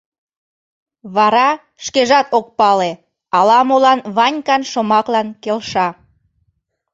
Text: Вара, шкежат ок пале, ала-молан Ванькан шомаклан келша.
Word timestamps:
Вара, 1.15 1.49
шкежат 1.85 2.27
ок 2.37 2.47
пале, 2.59 2.91
ала-молан 3.37 3.99
Ванькан 4.15 4.61
шомаклан 4.71 5.27
келша. 5.43 5.87